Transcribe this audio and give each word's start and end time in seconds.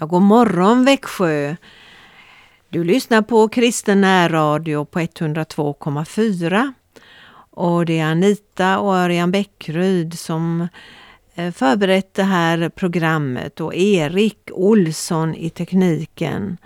Ja, 0.00 0.06
god 0.06 0.22
morgon 0.22 0.84
Växjö! 0.84 1.56
Du 2.68 2.84
lyssnar 2.84 3.22
på 3.22 3.48
Kristen 3.48 4.00
närradio 4.00 4.84
på 4.84 5.00
102,4 5.00 6.72
och 7.50 7.86
det 7.86 7.98
är 7.98 8.04
Anita 8.04 8.78
och 8.78 8.96
Örjan 8.96 9.30
Bäckryd 9.30 10.18
som 10.18 10.68
eh, 11.34 11.52
förberett 11.52 12.14
det 12.14 12.22
här 12.22 12.68
programmet 12.68 13.60
och 13.60 13.74
Erik 13.74 14.48
Olsson 14.52 15.34
i 15.34 15.50
tekniken. 15.50 16.56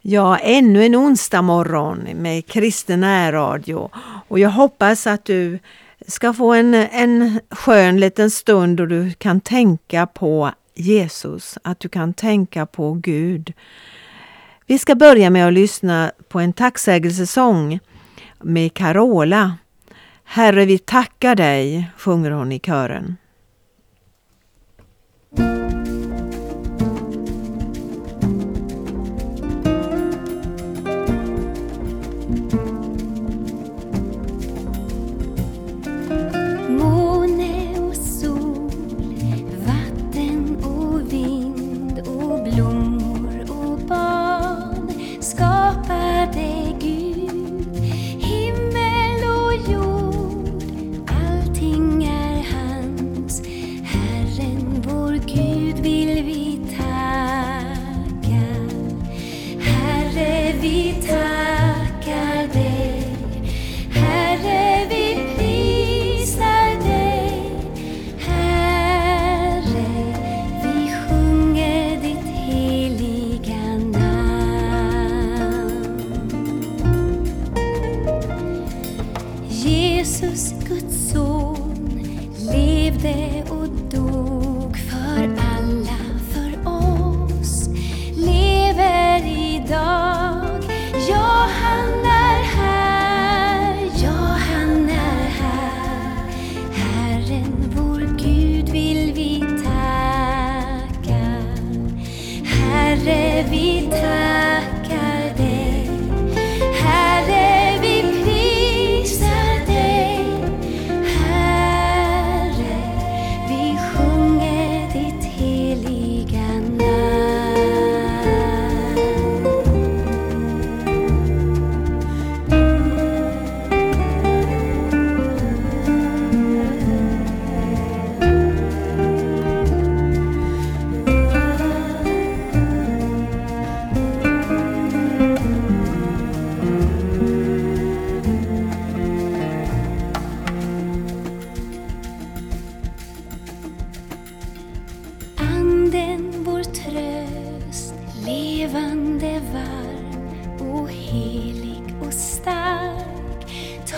Ja, 0.00 0.38
ännu 0.38 0.86
en 0.86 0.96
onsdag 0.96 1.42
morgon 1.42 2.08
med 2.14 2.46
Kristen 2.46 3.00
närradio 3.00 3.90
och 4.28 4.38
jag 4.38 4.50
hoppas 4.50 5.06
att 5.06 5.24
du 5.24 5.58
ska 6.06 6.32
få 6.32 6.52
en, 6.52 6.74
en 6.74 7.40
skön 7.50 8.00
liten 8.00 8.30
stund 8.30 8.76
då 8.76 8.86
du 8.86 9.12
kan 9.12 9.40
tänka 9.40 10.06
på 10.06 10.52
Jesus, 10.78 11.58
att 11.62 11.80
du 11.80 11.88
kan 11.88 12.14
tänka 12.14 12.66
på 12.66 12.92
Gud. 12.92 13.52
Vi 14.66 14.78
ska 14.78 14.94
börja 14.94 15.30
med 15.30 15.46
att 15.46 15.52
lyssna 15.52 16.12
på 16.28 16.40
en 16.40 16.52
tacksägelsesång 16.52 17.78
med 18.40 18.74
Carola. 18.74 19.54
Herre, 20.24 20.64
vi 20.64 20.78
tackar 20.78 21.34
dig, 21.34 21.90
sjunger 21.96 22.30
hon 22.30 22.52
i 22.52 22.60
kören. 22.60 23.16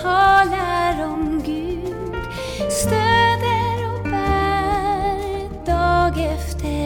talar 0.02 1.04
om 1.04 1.42
Gud 1.46 2.14
stöder 2.70 3.94
och 3.94 4.02
bär 4.02 5.66
dag 5.66 6.18
efter 6.18 6.79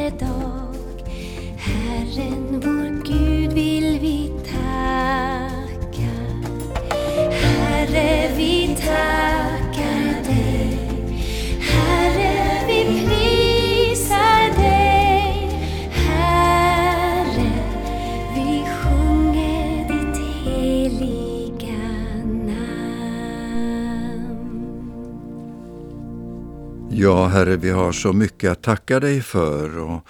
Ja, 27.04 27.26
Herre, 27.26 27.56
vi 27.56 27.70
har 27.70 27.92
så 27.92 28.12
mycket 28.12 28.50
att 28.50 28.62
tacka 28.62 29.00
dig 29.00 29.20
för 29.20 29.78
och 29.78 30.06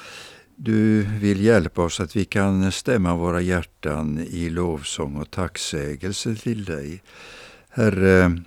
du 0.56 1.02
vill 1.02 1.44
hjälpa 1.44 1.82
oss 1.82 2.00
att 2.00 2.16
vi 2.16 2.24
kan 2.24 2.72
stämma 2.72 3.16
våra 3.16 3.40
hjärtan 3.40 4.26
i 4.30 4.50
lovsång 4.50 5.16
och 5.16 5.30
tacksägelse 5.30 6.34
till 6.34 6.64
dig. 6.64 7.02
Herre, 7.68 8.42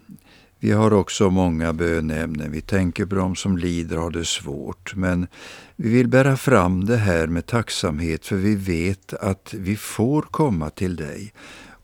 vi 0.59 0.71
har 0.71 0.93
också 0.93 1.29
många 1.29 1.73
bönämnen. 1.73 2.51
Vi 2.51 2.61
tänker 2.61 3.05
på 3.05 3.15
dem 3.15 3.35
som 3.35 3.57
lider 3.57 3.97
och 3.97 4.03
har 4.03 4.11
det 4.11 4.25
svårt. 4.25 4.95
Men 4.95 5.27
vi 5.75 5.89
vill 5.89 6.07
bära 6.07 6.37
fram 6.37 6.85
det 6.85 6.97
här 6.97 7.27
med 7.27 7.45
tacksamhet 7.45 8.25
för 8.25 8.35
vi 8.35 8.55
vet 8.55 9.13
att 9.13 9.53
vi 9.53 9.75
får 9.75 10.21
komma 10.21 10.69
till 10.69 10.95
dig 10.95 11.33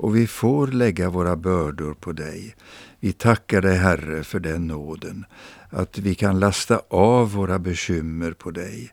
och 0.03 0.15
vi 0.15 0.27
får 0.27 0.67
lägga 0.67 1.09
våra 1.09 1.35
bördor 1.35 1.93
på 1.93 2.11
dig. 2.11 2.55
Vi 2.99 3.13
tackar 3.13 3.61
dig 3.61 3.77
Herre 3.77 4.23
för 4.23 4.39
den 4.39 4.67
nåden 4.67 5.25
att 5.69 5.97
vi 5.97 6.15
kan 6.15 6.39
lasta 6.39 6.81
av 6.87 7.31
våra 7.31 7.59
bekymmer 7.59 8.31
på 8.31 8.51
dig. 8.51 8.91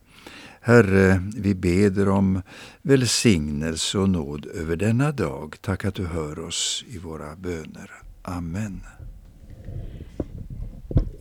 Herre, 0.61 1.23
vi 1.37 1.55
beder 1.55 2.09
om 2.09 2.43
välsignelse 2.83 3.99
och 3.99 4.09
nåd 4.09 4.47
över 4.47 4.77
denna 4.77 5.13
dag. 5.13 5.57
Tack 5.61 5.85
att 5.85 5.95
du 5.95 6.07
hör 6.07 6.39
oss 6.39 6.85
i 6.89 6.99
våra 6.99 7.37
böner. 7.37 7.91
Amen. 8.23 8.81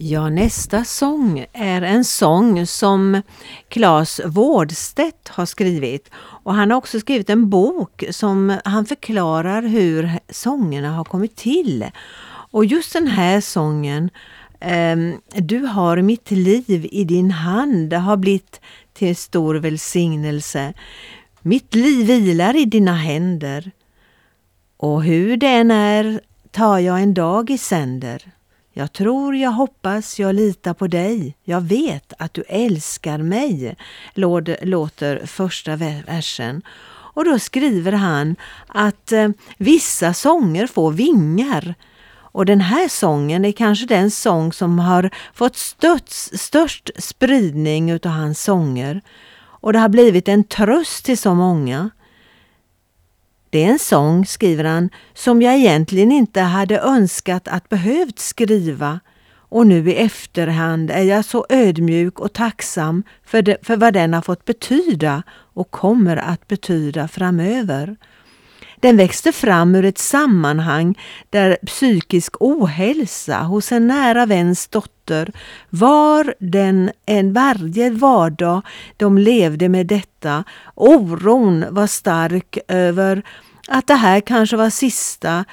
Ja, 0.01 0.29
nästa 0.29 0.83
sång 0.83 1.45
är 1.53 1.81
en 1.81 2.05
sång 2.05 2.67
som 2.67 3.21
Claes 3.67 4.21
Wårdstedt 4.25 5.27
har 5.27 5.45
skrivit. 5.45 6.09
Och 6.15 6.53
Han 6.53 6.71
har 6.71 6.77
också 6.77 6.99
skrivit 6.99 7.29
en 7.29 7.49
bok 7.49 8.03
som 8.11 8.57
han 8.65 8.85
förklarar 8.85 9.61
hur 9.61 10.19
sångerna 10.29 10.91
har 10.91 11.03
kommit 11.03 11.35
till. 11.35 11.85
Och 12.51 12.65
just 12.65 12.93
den 12.93 13.07
här 13.07 13.41
sången 13.41 14.09
ehm, 14.59 15.21
du 15.33 15.59
har 15.59 16.01
mitt 16.01 16.31
liv 16.31 16.87
i 16.91 17.03
din 17.03 17.31
hand, 17.31 17.93
har 17.93 18.17
blivit 18.17 18.61
till 18.93 19.15
stor 19.15 19.55
välsignelse. 19.55 20.73
Mitt 21.41 21.75
liv 21.75 22.07
vilar 22.07 22.55
i 22.55 22.65
dina 22.65 22.93
händer. 22.95 23.71
Och 24.77 25.03
hur 25.03 25.37
den 25.37 25.71
är 25.71 26.21
tar 26.51 26.79
jag 26.79 27.01
en 27.01 27.13
dag 27.13 27.49
i 27.49 27.57
sänder. 27.57 28.38
Jag 28.79 28.93
tror, 28.93 29.35
jag 29.35 29.51
hoppas, 29.51 30.19
jag 30.19 30.35
litar 30.35 30.73
på 30.73 30.87
dig. 30.87 31.35
Jag 31.43 31.61
vet 31.61 32.13
att 32.17 32.33
du 32.33 32.43
älskar 32.47 33.17
mig, 33.17 33.75
låter 34.61 35.25
första 35.25 35.75
versen. 35.75 36.61
Och 36.89 37.25
då 37.25 37.39
skriver 37.39 37.91
han 37.91 38.35
att 38.67 39.11
eh, 39.11 39.29
vissa 39.57 40.13
sånger 40.13 40.67
får 40.67 40.91
vingar 40.91 41.75
och 42.31 42.45
den 42.45 42.61
här 42.61 42.87
sången 42.87 43.45
är 43.45 43.51
kanske 43.51 43.85
den 43.85 44.11
sång 44.11 44.53
som 44.53 44.79
har 44.79 45.09
fått 45.33 45.55
stöts, 45.55 46.31
störst 46.33 46.89
spridning 46.97 47.89
utav 47.89 48.11
hans 48.11 48.43
sånger. 48.43 49.01
och 49.61 49.73
det 49.73 49.79
har 49.79 49.89
blivit 49.89 50.27
en 50.27 50.43
tröst 50.43 51.05
till 51.05 51.17
så 51.17 51.33
många. 51.35 51.89
Det 53.49 53.63
är 53.63 53.67
en 53.69 53.79
sång, 53.79 54.25
skriver 54.25 54.63
han, 54.63 54.89
som 55.13 55.41
jag 55.41 55.55
egentligen 55.55 56.11
inte 56.11 56.41
hade 56.41 56.79
önskat 56.79 57.47
att 57.47 57.69
behövt 57.69 58.19
skriva 58.19 58.99
och 59.49 59.67
nu 59.67 59.89
i 59.89 59.95
efterhand 59.95 60.91
är 60.91 61.03
jag 61.03 61.25
så 61.25 61.45
ödmjuk 61.49 62.19
och 62.19 62.33
tacksam 62.33 63.03
för, 63.23 63.41
det, 63.41 63.57
för 63.61 63.77
vad 63.77 63.93
den 63.93 64.13
har 64.13 64.21
fått 64.21 64.45
betyda 64.45 65.23
och 65.31 65.71
kommer 65.71 66.17
att 66.17 66.47
betyda 66.47 67.07
framöver. 67.07 67.95
Den 68.79 68.97
växte 68.97 69.31
fram 69.31 69.75
ur 69.75 69.85
ett 69.85 69.97
sammanhang 69.97 70.97
där 71.29 71.57
psykisk 71.65 72.35
ohälsa 72.39 73.37
hos 73.37 73.71
en 73.71 73.87
nära 73.87 74.25
väns 74.25 74.67
dotter 74.67 75.31
var 75.69 76.33
den 76.39 76.91
en 77.05 77.33
varje 77.33 77.89
vardag 77.89 78.61
de 78.97 79.17
levde 79.17 79.69
med 79.69 79.87
detta. 79.87 80.43
Oron 80.75 81.65
var 81.69 81.87
stark 81.87 82.57
över 82.67 83.23
att 83.67 83.87
det 83.87 83.95
här 83.95 84.19
kanske 84.19 84.57
var 84.57 84.69
sista 84.69 85.45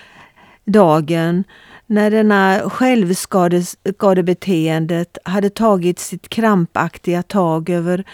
dagen 0.64 1.44
när 1.86 2.10
denna 2.10 2.70
självskadebeteendet 2.70 5.18
hade 5.24 5.50
tagit 5.50 5.98
sitt 5.98 6.28
krampaktiga 6.28 7.22
tag 7.22 7.70
över, 7.70 8.04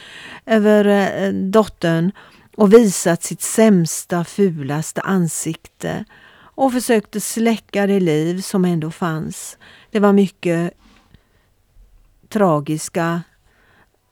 över 0.47 0.87
eh, 0.87 1.33
dottern 1.33 2.13
och 2.63 2.73
visat 2.73 3.23
sitt 3.23 3.43
sämsta, 3.43 4.25
fulaste 4.25 5.01
ansikte 5.01 6.05
och 6.35 6.73
försökte 6.73 7.21
släcka 7.21 7.87
det 7.87 8.01
liv 8.01 8.41
som 8.41 8.65
ändå 8.65 8.91
fanns. 8.91 9.59
Det 9.91 10.01
var 10.01 10.13
mycket 10.13 10.73
tragiska 12.29 13.23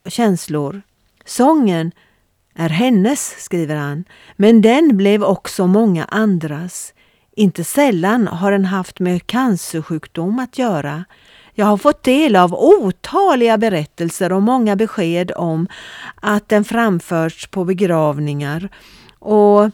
känslor. 0.07 0.83
Sången 1.25 1.93
är 2.55 2.69
hennes, 2.69 3.35
skriver 3.39 3.77
han, 3.77 4.05
men 4.37 4.63
den 4.63 4.97
blev 4.97 5.23
också 5.25 5.67
många 5.67 6.05
andras. 6.05 6.95
Inte 7.33 7.65
sällan 7.65 8.27
har 8.27 8.53
den 8.53 8.65
haft 8.65 9.01
med 9.01 9.27
cancersjukdom 9.27 10.39
att 10.39 10.59
göra. 10.59 11.05
Jag 11.61 11.67
har 11.67 11.77
fått 11.77 12.03
del 12.03 12.37
av 12.37 12.55
otaliga 12.55 13.59
berättelser 13.59 14.33
och 14.33 14.43
många 14.43 14.77
besked 14.77 15.33
om 15.37 15.69
att 16.15 16.49
den 16.49 16.65
framförts 16.65 17.47
på 17.47 17.65
begravningar. 17.65 18.69
Och 19.19 19.71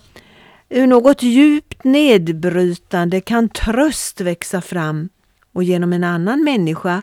ur 0.68 0.86
något 0.86 1.22
djupt 1.22 1.84
nedbrytande 1.84 3.20
kan 3.20 3.48
tröst 3.48 4.20
växa 4.20 4.60
fram 4.60 5.08
och 5.52 5.64
genom 5.64 5.92
en 5.92 6.04
annan 6.04 6.44
människa 6.44 7.02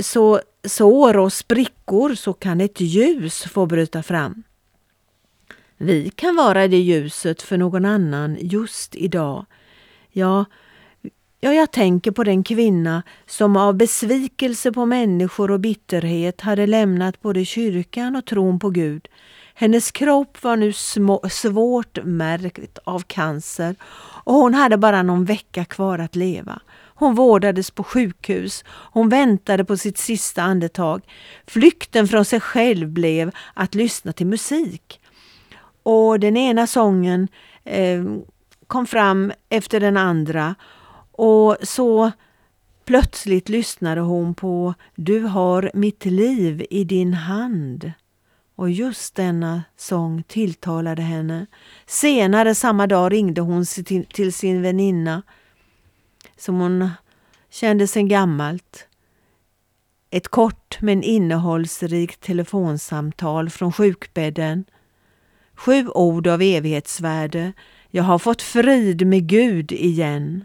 så 0.00 0.40
sår 0.64 1.16
och 1.16 1.32
sprickor 1.32 2.14
så 2.14 2.32
kan 2.32 2.60
ett 2.60 2.80
ljus 2.80 3.42
få 3.42 3.66
bryta 3.66 4.02
fram. 4.02 4.42
Vi 5.76 6.10
kan 6.10 6.36
vara 6.36 6.68
det 6.68 6.76
ljuset 6.76 7.42
för 7.42 7.56
någon 7.56 7.84
annan 7.84 8.38
just 8.40 8.94
idag. 8.94 9.46
Ja, 10.10 10.44
ja, 11.44 11.52
jag 11.52 11.70
tänker 11.70 12.10
på 12.10 12.24
den 12.24 12.42
kvinna 12.44 13.02
som 13.26 13.56
av 13.56 13.74
besvikelse 13.74 14.72
på 14.72 14.86
människor 14.86 15.50
och 15.50 15.60
bitterhet 15.60 16.40
hade 16.40 16.66
lämnat 16.66 17.22
både 17.22 17.44
kyrkan 17.44 18.16
och 18.16 18.24
tron 18.24 18.58
på 18.58 18.70
Gud. 18.70 19.08
Hennes 19.54 19.90
kropp 19.90 20.42
var 20.42 20.56
nu 20.56 20.72
små, 20.72 21.20
svårt 21.30 21.98
märkt 22.04 22.78
av 22.84 23.00
cancer 23.00 23.76
och 24.24 24.34
hon 24.34 24.54
hade 24.54 24.76
bara 24.76 25.02
någon 25.02 25.24
vecka 25.24 25.64
kvar 25.64 25.98
att 25.98 26.16
leva. 26.16 26.60
Hon 26.94 27.14
vårdades 27.14 27.70
på 27.70 27.84
sjukhus. 27.84 28.64
Hon 28.68 29.08
väntade 29.08 29.64
på 29.64 29.76
sitt 29.76 29.98
sista 29.98 30.42
andetag. 30.42 31.02
Flykten 31.46 32.08
från 32.08 32.24
sig 32.24 32.40
själv 32.40 32.88
blev 32.88 33.30
att 33.54 33.74
lyssna 33.74 34.12
till 34.12 34.26
musik. 34.26 35.00
Och 35.82 36.20
den 36.20 36.36
ena 36.36 36.66
sången 36.66 37.28
eh, 37.64 38.04
kom 38.66 38.86
fram 38.86 39.32
efter 39.48 39.80
den 39.80 39.96
andra 39.96 40.54
och 41.12 41.56
så 41.62 42.12
plötsligt 42.84 43.48
lyssnade 43.48 44.00
hon 44.00 44.34
på 44.34 44.74
Du 44.94 45.20
har 45.20 45.70
mitt 45.74 46.04
liv 46.04 46.66
i 46.70 46.84
din 46.84 47.14
hand. 47.14 47.92
Och 48.54 48.70
just 48.70 49.14
denna 49.14 49.62
sång 49.76 50.22
tilltalade 50.22 51.02
henne. 51.02 51.46
Senare 51.86 52.54
samma 52.54 52.86
dag 52.86 53.12
ringde 53.12 53.40
hon 53.40 53.64
till 54.12 54.32
sin 54.32 54.62
väninna 54.62 55.22
som 56.36 56.60
hon 56.60 56.90
kände 57.50 57.86
sedan 57.86 58.08
gammalt. 58.08 58.88
Ett 60.10 60.28
kort 60.28 60.78
men 60.80 61.02
innehållsrikt 61.02 62.20
telefonsamtal 62.20 63.50
från 63.50 63.72
sjukbädden. 63.72 64.64
Sju 65.54 65.88
ord 65.88 66.26
av 66.26 66.42
evighetsvärde 66.42 67.52
jag 67.90 68.02
har 68.02 68.18
fått 68.18 68.42
frid 68.42 69.06
med 69.06 69.26
Gud 69.26 69.72
igen. 69.72 70.44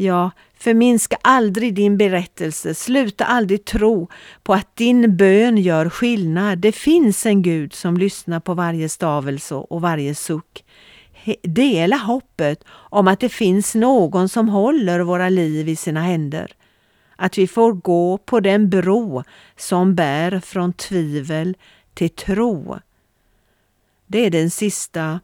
Ja, 0.00 0.30
förminska 0.54 1.16
aldrig 1.22 1.74
din 1.74 1.96
berättelse, 1.96 2.74
sluta 2.74 3.24
aldrig 3.24 3.64
tro 3.64 4.08
på 4.42 4.54
att 4.54 4.76
din 4.76 5.16
bön 5.16 5.58
gör 5.58 5.90
skillnad. 5.90 6.58
Det 6.58 6.72
finns 6.72 7.26
en 7.26 7.42
Gud 7.42 7.72
som 7.72 7.96
lyssnar 7.96 8.40
på 8.40 8.54
varje 8.54 8.88
stavelse 8.88 9.54
och 9.54 9.80
varje 9.80 10.14
suck. 10.14 10.64
Dela 11.42 11.96
hoppet 11.96 12.64
om 12.70 13.08
att 13.08 13.20
det 13.20 13.28
finns 13.28 13.74
någon 13.74 14.28
som 14.28 14.48
håller 14.48 15.00
våra 15.00 15.28
liv 15.28 15.68
i 15.68 15.76
sina 15.76 16.00
händer. 16.00 16.52
Att 17.16 17.38
vi 17.38 17.46
får 17.46 17.72
gå 17.72 18.18
på 18.18 18.40
den 18.40 18.70
bro 18.70 19.22
som 19.56 19.94
bär 19.94 20.40
från 20.40 20.72
tvivel 20.72 21.56
till 21.94 22.10
tro. 22.10 22.78
Det 24.06 24.26
är 24.26 24.30
den 24.30 24.50
sista 24.50 25.20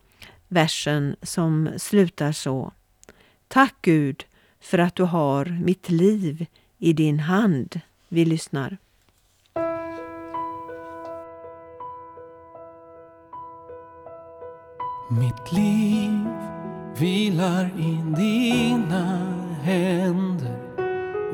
versen 0.49 1.17
som 1.23 1.69
slutar 1.77 2.33
så. 2.33 2.73
Tack 3.49 3.75
Gud 3.83 4.25
för 4.65 4.79
att 4.79 4.95
du 4.95 5.03
har 5.03 5.45
mitt 5.45 5.91
liv 5.91 6.47
i 6.79 6.93
din 6.93 7.19
hand. 7.19 7.81
Vi 8.09 8.25
lyssnar. 8.25 8.77
Mitt 15.11 15.53
liv 15.53 16.27
vilar 16.99 17.71
i 17.79 18.17
dina 18.17 19.19
händer 19.63 20.59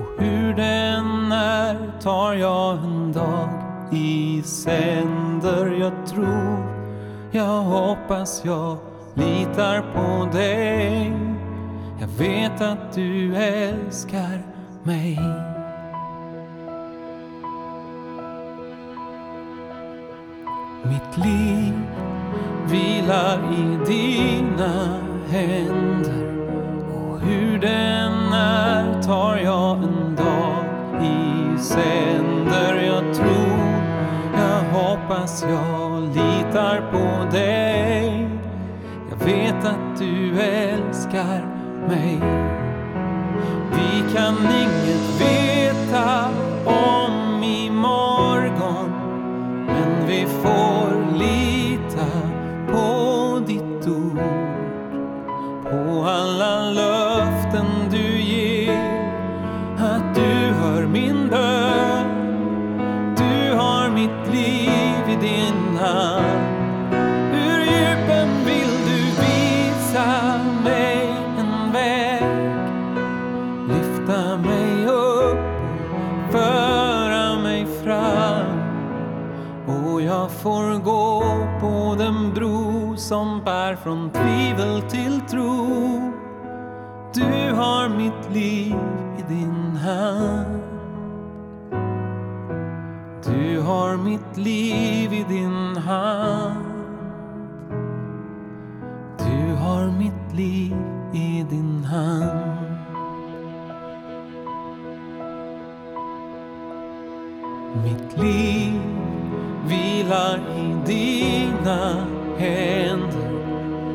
och 0.00 0.24
hur 0.24 0.54
den 0.54 1.32
är 1.32 2.00
tar 2.00 2.34
jag 2.34 2.78
en 2.78 3.12
dag 3.12 3.48
i 3.92 4.42
sänder. 4.42 5.66
Jag 5.80 6.06
tror, 6.06 6.58
jag 7.30 7.62
hoppas, 7.62 8.42
jag 8.44 8.78
litar 9.14 9.82
på 9.94 10.37
dig. 10.38 11.29
Jag 12.00 12.09
vet 12.09 12.61
att 12.61 12.92
du 12.95 13.37
älskar 13.37 14.42
mig. 14.83 15.21
Mitt 20.85 21.25
liv 21.25 21.73
vilar 22.66 23.38
i 23.52 23.92
dina 23.92 25.00
händer 25.28 26.49
och 26.95 27.21
hur 27.21 27.59
den 27.59 28.33
är 28.33 29.02
tar 29.02 29.37
jag 29.37 29.76
en 29.76 30.16
dag 30.16 30.64
i 31.02 31.59
sänder. 31.59 32.75
Jag 32.75 33.14
tror, 33.14 33.59
jag 34.35 34.80
hoppas, 34.80 35.45
jag 35.49 36.02
litar 36.02 36.90
på 36.92 37.37
dig 37.37 38.28
Jag 39.11 39.26
vet 39.26 39.64
att 39.64 39.99
du 39.99 40.40
älskar 40.40 41.50
mig. 41.88 42.20
Vi 43.72 44.14
kan 44.14 44.37
inget 44.37 45.20
veta 45.20 46.28
om 46.64 47.42
imorgon, 47.42 48.90
men 49.66 50.06
vi 50.06 50.26
får 50.26 51.18
lita 51.18 52.06
på 52.72 53.40
ditt 53.46 53.88
ord. 53.88 54.20
På 55.62 56.04
alla 56.04 56.70
löften 56.70 56.89
hand. 89.90 90.62
Du 93.25 93.61
har 93.61 93.97
mitt 93.97 94.37
liv 94.37 95.12
i 95.12 95.25
din 95.28 95.76
hand. 95.76 96.64
Du 99.18 99.54
har 99.54 99.87
mitt 99.99 100.35
liv 100.35 100.76
i 101.12 101.44
din 101.50 101.85
hand. 101.85 102.40
Mitt 107.85 108.18
liv 108.23 108.80
vilar 109.66 110.38
i 110.56 110.76
dina 110.87 112.06
händer 112.38 113.30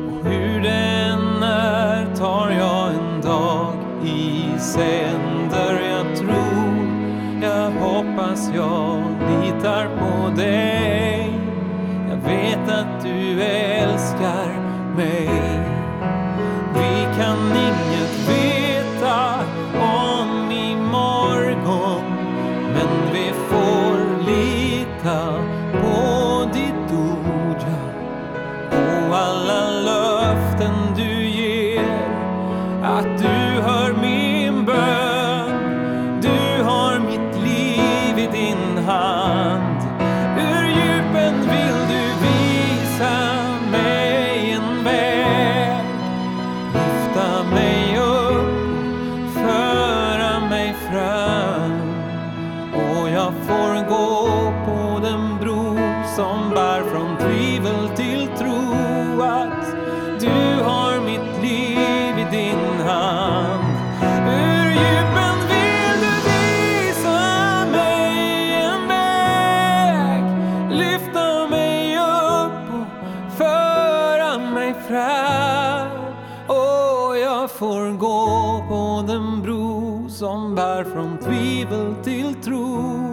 och 0.06 0.30
hur 0.30 0.62
den 0.62 1.42
är 1.42 2.16
tar 2.16 2.50
jag 2.50 2.94
en 2.94 3.20
dag 3.22 3.74
i 4.04 4.58
sänder. 4.58 5.05
Hoppas, 8.36 8.48
som 56.46 56.54
bär 56.54 56.82
från 56.82 57.16
tvivel 57.16 57.88
till 57.96 58.28
tro 58.38 59.22
att 59.22 59.76
du 60.20 60.62
har 60.64 61.00
mitt 61.00 61.42
liv 61.42 62.18
i 62.18 62.26
din 62.30 62.86
hand. 62.86 63.64
Ur 64.28 64.70
djupen 64.70 65.36
vill 65.48 66.00
du 66.00 66.14
visa 66.28 67.66
mig 67.72 68.52
en 68.54 68.88
väg, 68.88 70.22
lyfta 70.70 71.46
mig 71.50 71.98
upp 71.98 72.74
och 72.74 73.36
föra 73.38 74.38
mig 74.38 74.74
fram. 74.88 75.90
Och 76.46 77.18
jag 77.18 77.50
får 77.50 77.98
gå 77.98 78.64
på 78.68 79.04
den 79.12 79.42
bro 79.42 80.08
som 80.08 80.54
bär 80.54 80.84
från 80.84 81.18
tvivel 81.18 81.94
till 82.04 82.34
tro. 82.34 83.06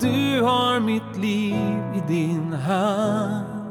Du 0.00 0.42
har 0.42 0.80
mitt 0.80 1.16
liv 1.16 1.91
din 2.08 2.52
hand. 2.52 3.62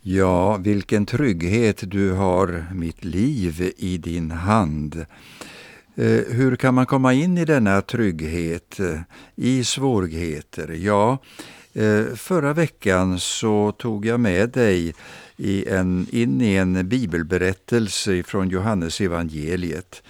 Ja, 0.00 0.56
vilken 0.56 1.06
trygghet 1.06 1.90
du 1.90 2.12
har 2.12 2.66
mitt 2.74 3.04
liv 3.04 3.72
i 3.76 3.98
din 3.98 4.30
hand. 4.30 5.06
Eh, 5.94 6.20
hur 6.28 6.56
kan 6.56 6.74
man 6.74 6.86
komma 6.86 7.12
in 7.12 7.38
i 7.38 7.44
denna 7.44 7.80
trygghet 7.80 8.80
eh, 8.80 9.00
i 9.36 9.64
svårigheter? 9.64 10.68
Ja, 10.68 11.18
eh, 11.72 12.04
förra 12.14 12.52
veckan 12.52 13.20
så 13.20 13.72
tog 13.72 14.06
jag 14.06 14.20
med 14.20 14.50
dig 14.50 14.94
i 15.36 15.68
en, 15.68 16.06
in 16.12 16.40
i 16.40 16.54
en 16.54 16.88
bibelberättelse 16.88 18.22
från 18.22 18.48
Johannes 18.48 19.00
evangeliet. 19.00 20.02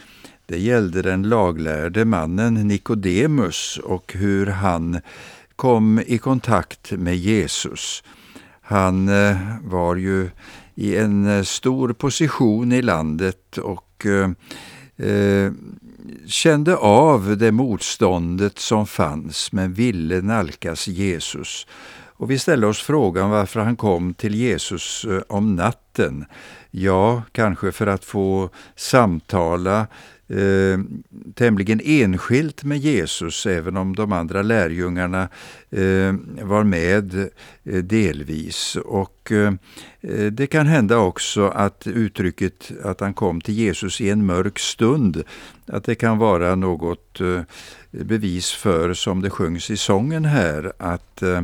Det 0.48 0.58
gällde 0.58 1.02
den 1.02 1.22
laglärde 1.22 2.04
mannen 2.04 2.54
Nikodemus 2.54 3.78
och 3.84 4.12
hur 4.12 4.46
han 4.46 5.00
kom 5.56 6.02
i 6.06 6.18
kontakt 6.18 6.92
med 6.92 7.16
Jesus. 7.16 8.02
Han 8.60 9.08
eh, 9.08 9.36
var 9.62 9.96
ju 9.96 10.30
i 10.74 10.96
en 10.96 11.26
eh, 11.26 11.42
stor 11.42 11.92
position 11.92 12.72
i 12.72 12.82
landet 12.82 13.58
och 13.58 14.06
eh, 14.06 14.30
eh, 15.08 15.52
kände 16.26 16.76
av 16.76 17.36
det 17.36 17.52
motståndet 17.52 18.58
som 18.58 18.86
fanns 18.86 19.52
men 19.52 19.72
ville 19.72 20.20
nalkas 20.20 20.88
Jesus. 20.88 21.66
Och 22.06 22.30
vi 22.30 22.38
ställer 22.38 22.66
oss 22.66 22.82
frågan 22.82 23.30
varför 23.30 23.60
han 23.60 23.76
kom 23.76 24.14
till 24.14 24.34
Jesus 24.34 25.06
om 25.28 25.56
natten. 25.56 26.24
Ja, 26.70 27.22
kanske 27.32 27.72
för 27.72 27.86
att 27.86 28.04
få 28.04 28.50
samtala 28.76 29.86
eh, 30.28 30.78
tämligen 31.34 31.80
enskilt 31.84 32.64
med 32.64 32.78
Jesus, 32.78 33.46
även 33.46 33.76
om 33.76 33.96
de 33.96 34.12
andra 34.12 34.42
lärjungarna 34.42 35.28
eh, 35.70 36.14
var 36.42 36.64
med 36.64 37.14
eh, 37.64 37.82
delvis. 37.82 38.76
Och 38.76 39.32
eh, 39.32 39.52
det 40.30 40.46
kan 40.46 40.66
hända 40.66 40.98
också 40.98 41.48
att 41.48 41.86
uttrycket 41.86 42.70
att 42.84 43.00
han 43.00 43.14
kom 43.14 43.40
till 43.40 43.54
Jesus 43.54 44.00
i 44.00 44.10
en 44.10 44.26
mörk 44.26 44.58
stund, 44.58 45.22
att 45.66 45.84
det 45.84 45.94
kan 45.94 46.18
vara 46.18 46.54
något 46.54 47.20
eh, 47.20 47.40
bevis 47.90 48.50
för, 48.50 48.94
som 48.94 49.22
det 49.22 49.30
sjungs 49.30 49.70
i 49.70 49.76
sången 49.76 50.24
här, 50.24 50.72
att 50.78 51.22
eh, 51.22 51.42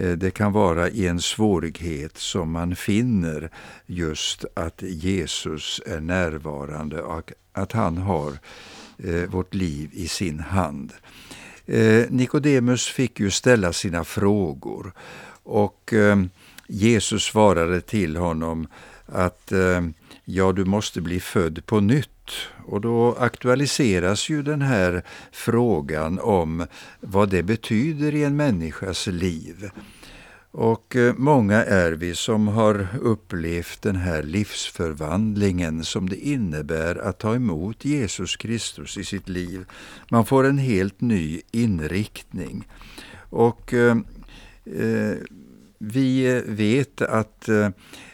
Eh, 0.00 0.12
det 0.12 0.30
kan 0.30 0.52
vara 0.52 0.88
i 0.88 1.06
en 1.06 1.20
svårighet 1.20 2.18
som 2.18 2.50
man 2.50 2.76
finner 2.76 3.50
just 3.86 4.44
att 4.54 4.82
Jesus 4.82 5.80
är 5.86 6.00
närvarande 6.00 7.02
och 7.02 7.32
att 7.52 7.72
han 7.72 7.96
har 7.96 8.38
eh, 8.98 9.22
vårt 9.30 9.54
liv 9.54 9.90
i 9.92 10.08
sin 10.08 10.40
hand. 10.40 10.92
Eh, 11.66 12.04
Nikodemus 12.08 12.86
fick 12.86 13.20
ju 13.20 13.30
ställa 13.30 13.72
sina 13.72 14.04
frågor 14.04 14.92
och 15.42 15.94
Jesus 16.66 17.22
svarade 17.24 17.80
till 17.80 18.16
honom 18.16 18.68
att 19.06 19.52
ja, 20.24 20.52
du 20.52 20.64
måste 20.64 21.00
bli 21.00 21.20
född 21.20 21.66
på 21.66 21.80
nytt. 21.80 22.32
Och 22.68 22.80
då 22.80 23.14
aktualiseras 23.18 24.28
ju 24.28 24.42
den 24.42 24.62
här 24.62 25.02
frågan 25.32 26.18
om 26.18 26.66
vad 27.00 27.30
det 27.30 27.42
betyder 27.42 28.14
i 28.14 28.24
en 28.24 28.36
människas 28.36 29.06
liv. 29.06 29.70
Och 30.50 30.96
eh, 30.96 31.14
många 31.16 31.64
är 31.64 31.92
vi 31.92 32.14
som 32.14 32.48
har 32.48 32.86
upplevt 33.02 33.82
den 33.82 33.96
här 33.96 34.22
livsförvandlingen 34.22 35.84
som 35.84 36.08
det 36.08 36.16
innebär 36.16 36.96
att 36.96 37.18
ta 37.18 37.34
emot 37.34 37.84
Jesus 37.84 38.36
Kristus 38.36 38.98
i 38.98 39.04
sitt 39.04 39.28
liv. 39.28 39.64
Man 40.10 40.26
får 40.26 40.46
en 40.46 40.58
helt 40.58 41.00
ny 41.00 41.40
inriktning. 41.50 42.68
Och 43.30 43.74
eh, 43.74 43.96
eh 44.64 45.16
vi 45.80 46.42
vet 46.46 47.02
att 47.02 47.48
eh, 47.48 47.68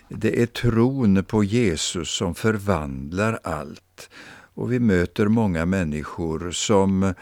det 0.09 0.43
är 0.43 0.47
tron 0.47 1.25
på 1.25 1.45
Jesus 1.45 2.09
som 2.11 2.35
förvandlar 2.35 3.39
allt. 3.43 4.11
Och 4.55 4.73
vi 4.73 4.81
möter 4.81 5.27
många 5.27 5.67
människor 5.67 6.51
som 6.51 7.03
eh, 7.03 7.15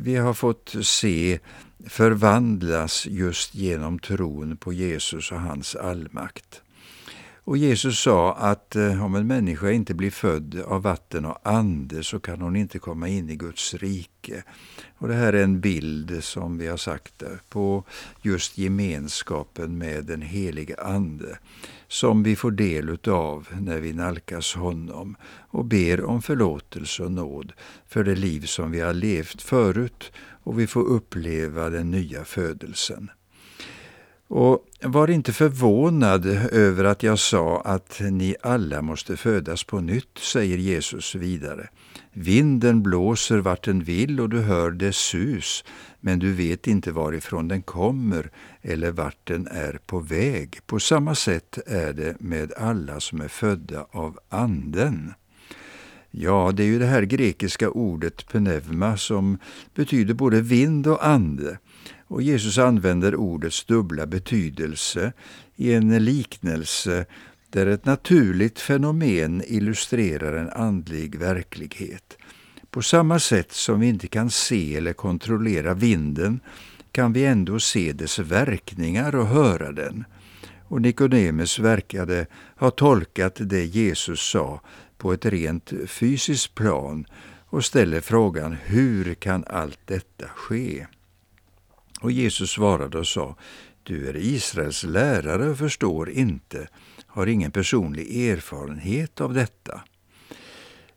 vi 0.00 0.16
har 0.16 0.34
fått 0.34 0.74
se 0.82 1.38
förvandlas 1.86 3.06
just 3.06 3.54
genom 3.54 3.98
tron 3.98 4.56
på 4.56 4.72
Jesus 4.72 5.32
och 5.32 5.40
hans 5.40 5.76
allmakt. 5.76 6.62
Och 7.46 7.56
Jesus 7.56 7.98
sa 7.98 8.34
att 8.34 8.76
eh, 8.76 9.04
om 9.04 9.14
en 9.14 9.26
människa 9.26 9.70
inte 9.70 9.94
blir 9.94 10.10
född 10.10 10.62
av 10.66 10.82
vatten 10.82 11.24
och 11.24 11.38
ande 11.42 12.04
så 12.04 12.20
kan 12.20 12.40
hon 12.40 12.56
inte 12.56 12.78
komma 12.78 13.08
in 13.08 13.30
i 13.30 13.36
Guds 13.36 13.74
rike. 13.74 14.42
Och 14.98 15.08
Det 15.08 15.14
här 15.14 15.32
är 15.32 15.42
en 15.42 15.60
bild, 15.60 16.24
som 16.24 16.58
vi 16.58 16.66
har 16.66 16.76
sagt, 16.76 17.22
på 17.48 17.84
just 18.22 18.58
gemenskapen 18.58 19.78
med 19.78 20.04
den 20.04 20.22
helige 20.22 20.76
Ande 20.76 21.38
som 21.88 22.22
vi 22.22 22.36
får 22.36 22.50
del 22.50 22.98
av 23.08 23.48
när 23.60 23.78
vi 23.78 23.92
nalkas 23.92 24.54
honom 24.54 25.16
och 25.48 25.64
ber 25.64 26.04
om 26.04 26.22
förlåtelse 26.22 27.02
och 27.02 27.12
nåd 27.12 27.52
för 27.86 28.04
det 28.04 28.14
liv 28.14 28.40
som 28.40 28.70
vi 28.70 28.80
har 28.80 28.94
levt 28.94 29.42
förut 29.42 30.12
och 30.18 30.60
vi 30.60 30.66
får 30.66 30.84
uppleva 30.84 31.70
den 31.70 31.90
nya 31.90 32.24
födelsen. 32.24 33.10
Och 34.28 34.66
var 34.82 35.10
inte 35.10 35.32
förvånad 35.32 36.26
över 36.52 36.84
att 36.84 37.02
jag 37.02 37.18
sa 37.18 37.60
att 37.60 38.00
ni 38.00 38.36
alla 38.42 38.82
måste 38.82 39.16
födas 39.16 39.64
på 39.64 39.80
nytt, 39.80 40.18
säger 40.18 40.58
Jesus 40.58 41.14
vidare. 41.14 41.68
Vinden 42.12 42.82
blåser 42.82 43.38
vart 43.38 43.64
den 43.64 43.82
vill 43.82 44.20
och 44.20 44.28
du 44.28 44.40
hör 44.40 44.70
dess 44.70 44.96
sus, 44.96 45.64
men 46.00 46.18
du 46.18 46.32
vet 46.32 46.66
inte 46.66 46.92
varifrån 46.92 47.48
den 47.48 47.62
kommer 47.62 48.30
eller 48.62 48.90
vart 48.90 49.26
den 49.26 49.46
är 49.46 49.78
på 49.86 49.98
väg. 49.98 50.58
På 50.66 50.80
samma 50.80 51.14
sätt 51.14 51.58
är 51.66 51.92
det 51.92 52.20
med 52.20 52.52
alla 52.52 53.00
som 53.00 53.20
är 53.20 53.28
födda 53.28 53.86
av 53.90 54.18
Anden. 54.28 55.14
Ja, 56.10 56.52
det 56.54 56.62
är 56.62 56.66
ju 56.66 56.78
det 56.78 56.86
här 56.86 57.02
grekiska 57.02 57.70
ordet 57.70 58.28
pneuma 58.28 58.96
som 58.96 59.38
betyder 59.74 60.14
både 60.14 60.40
vind 60.40 60.86
och 60.86 61.06
ande. 61.06 61.58
Och 62.08 62.22
Jesus 62.22 62.58
använder 62.58 63.14
ordets 63.14 63.64
dubbla 63.64 64.06
betydelse 64.06 65.12
i 65.56 65.72
en 65.72 66.04
liknelse 66.04 67.06
där 67.50 67.66
ett 67.66 67.84
naturligt 67.84 68.60
fenomen 68.60 69.42
illustrerar 69.46 70.36
en 70.36 70.50
andlig 70.50 71.18
verklighet. 71.18 72.18
På 72.70 72.82
samma 72.82 73.18
sätt 73.18 73.52
som 73.52 73.80
vi 73.80 73.86
inte 73.86 74.08
kan 74.08 74.30
se 74.30 74.76
eller 74.76 74.92
kontrollera 74.92 75.74
vinden 75.74 76.40
kan 76.92 77.12
vi 77.12 77.24
ändå 77.24 77.60
se 77.60 77.92
dess 77.92 78.18
verkningar 78.18 79.14
och 79.14 79.26
höra 79.26 79.72
den. 79.72 80.04
Och 80.68 80.82
Nikodemus 80.82 81.58
verkade 81.58 82.26
ha 82.56 82.70
tolkat 82.70 83.36
det 83.40 83.64
Jesus 83.64 84.20
sa 84.30 84.60
på 84.98 85.12
ett 85.12 85.26
rent 85.26 85.72
fysiskt 85.86 86.54
plan 86.54 87.06
och 87.46 87.64
ställer 87.64 88.00
frågan 88.00 88.56
hur 88.64 89.14
kan 89.14 89.44
allt 89.46 89.80
detta 89.84 90.28
ske? 90.28 90.86
Och 92.00 92.12
Jesus 92.12 92.50
svarade 92.50 92.98
och 92.98 93.06
sa 93.06 93.36
Du 93.82 94.08
är 94.08 94.16
Israels 94.16 94.84
lärare 94.84 95.48
och 95.48 95.58
förstår 95.58 96.10
inte, 96.10 96.68
har 97.06 97.26
ingen 97.26 97.50
personlig 97.50 98.28
erfarenhet 98.28 99.20
av 99.20 99.34
detta. 99.34 99.80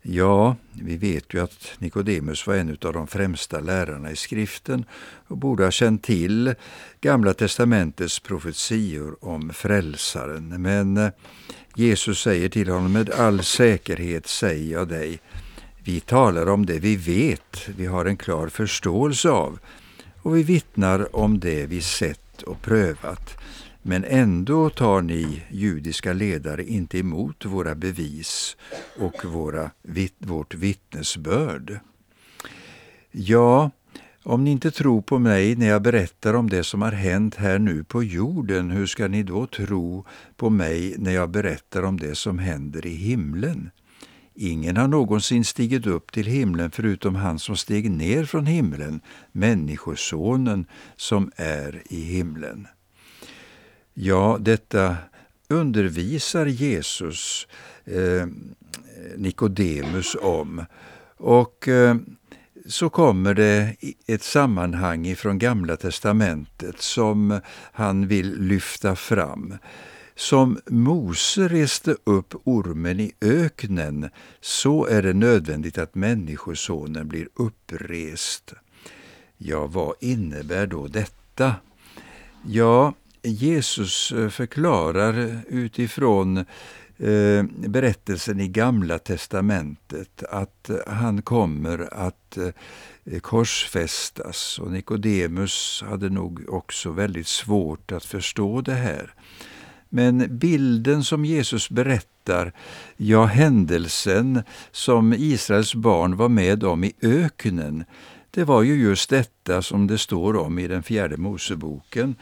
Ja, 0.02 0.56
vi 0.72 0.98
vet 0.98 1.34
ju 1.34 1.44
att 1.44 1.72
Nikodemus 1.78 2.48
var 2.48 2.56
en 2.56 2.78
av 2.82 2.94
de 2.94 3.08
främsta 3.08 3.60
lärarna 3.60 4.12
i 4.12 4.16
skriften 4.16 4.86
och 5.28 5.38
borde 5.38 5.64
ha 5.64 5.72
känt 5.72 6.04
till 6.04 6.56
Gamla 7.02 7.34
testamentets 7.34 8.20
profetior 8.20 9.26
om 9.26 9.50
frälsaren. 9.54 10.62
Men 10.62 10.98
eh, 10.98 11.10
Jesus 11.76 12.22
säger 12.22 12.50
till 12.50 12.70
honom, 12.70 12.92
med 12.92 13.10
all 13.10 13.44
säkerhet 13.44 14.28
säger 14.28 14.74
jag 14.74 14.88
dig, 14.88 15.20
vi 15.84 16.00
talar 16.00 16.50
om 16.50 16.66
det 16.66 16.80
vi 16.80 16.96
vet, 16.96 17.70
vi 17.78 17.86
har 17.86 18.06
en 18.06 18.18
klar 18.18 18.48
förståelse 18.48 19.30
av, 19.30 19.60
och 20.22 20.38
vi 20.38 20.44
vittnar 20.44 21.16
om 21.16 21.40
det 21.40 21.66
vi 21.66 21.82
sett 21.82 22.42
och 22.42 22.62
prövat. 22.62 23.38
Men 23.82 24.04
ändå 24.04 24.70
tar 24.70 25.02
ni 25.02 25.44
judiska 25.50 26.14
ledare 26.14 26.64
inte 26.64 26.98
emot 26.98 27.46
våra 27.46 27.76
bevis 27.76 28.58
och 29.00 29.26
våra, 29.26 29.72
vårt 30.18 30.56
vittnesbörd. 30.56 31.80
Ja, 33.12 33.72
om 34.24 34.44
ni 34.44 34.52
inte 34.52 34.72
tror 34.72 35.02
på 35.02 35.20
mig 35.20 35.56
när 35.56 35.68
jag 35.68 35.82
berättar 35.82 36.34
om 36.34 36.50
det 36.50 36.64
som 36.64 36.82
har 36.82 36.92
hänt 36.92 37.36
här 37.36 37.60
nu 37.60 37.84
på 37.84 38.04
jorden, 38.04 38.72
hur 38.72 38.86
ska 38.86 39.08
ni 39.08 39.24
då 39.24 39.48
tro 39.48 40.06
på 40.38 40.50
mig 40.50 40.96
när 40.98 41.12
jag 41.12 41.30
berättar 41.30 41.84
om 41.84 42.00
det 42.00 42.16
som 42.16 42.40
händer 42.40 42.86
i 42.86 42.96
himlen? 42.96 43.72
Ingen 44.42 44.78
har 44.78 44.88
någonsin 44.88 45.46
stigit 45.46 45.88
upp 45.88 46.12
till 46.12 46.26
himlen 46.26 46.72
förutom 46.72 47.16
han 47.16 47.40
som 47.40 47.58
steg 47.58 47.92
ner 47.92 48.26
från 48.26 48.46
himlen, 48.46 49.02
Människosonen 49.32 50.66
som 50.96 51.32
är 51.36 51.82
i 51.86 52.02
himlen. 52.02 52.68
Ja, 53.94 54.38
detta 54.40 54.96
undervisar 55.48 56.46
Jesus 56.46 57.48
eh, 57.86 58.28
Nikodemus 59.18 60.16
om. 60.22 60.66
Och 61.18 61.68
eh, 61.68 61.96
så 62.66 62.90
kommer 62.90 63.34
det 63.34 63.76
ett 64.08 64.24
sammanhang 64.24 65.08
ifrån 65.08 65.40
Gamla 65.40 65.78
testamentet 65.78 66.82
som 66.82 67.40
han 67.72 68.08
vill 68.08 68.42
lyfta 68.42 68.96
fram. 68.96 69.58
Som 70.20 70.60
Mose 70.66 71.48
reste 71.48 71.96
upp 72.04 72.34
ormen 72.44 73.00
i 73.00 73.12
öknen, 73.22 74.10
så 74.42 74.86
är 74.86 75.02
det 75.02 75.14
nödvändigt 75.14 75.78
att 75.78 75.96
Människosonen 75.96 77.08
blir 77.08 77.28
upprest. 77.36 78.54
Ja, 79.38 79.68
vad 79.68 79.96
innebär 80.00 80.68
då 80.68 80.88
detta? 80.88 81.56
Ja, 82.46 82.94
Jesus 83.22 84.12
eh, 84.12 84.30
förklarar 84.30 85.42
utifrån 85.48 86.38
eh, 86.98 87.44
berättelsen 87.68 88.40
i 88.40 88.48
Gamla 88.48 89.00
testamentet 89.00 90.24
att 90.24 90.70
eh, 90.70 90.78
han 90.88 91.22
kommer 91.22 91.94
att 91.94 92.38
korsfästas 93.22 94.60
och 94.60 94.72
Nikodemus 94.72 95.84
hade 95.88 96.10
nog 96.10 96.46
också 96.50 96.92
väldigt 96.92 97.28
svårt 97.28 97.92
att 97.92 98.06
förstå 98.06 98.62
det 98.62 98.74
här. 98.74 99.14
Men 99.90 100.38
bilden 100.38 101.04
som 101.04 101.26
Jesus 101.26 101.70
berättar, 101.70 102.54
ja 102.98 103.26
händelsen 103.26 104.44
som 104.72 105.14
Israels 105.14 105.76
barn 105.76 106.18
var 106.18 106.30
med 106.30 106.64
om 106.64 106.84
i 106.84 106.94
öknen, 107.02 107.86
det 108.32 108.44
var 108.44 108.64
ju 108.64 108.82
just 108.82 109.10
detta 109.10 109.62
som 109.62 109.88
det 109.88 109.98
står 109.98 110.36
om 110.36 110.60
i 110.60 110.68
den 110.68 110.84
fjärde 110.84 111.18
Moseboken 111.18 112.16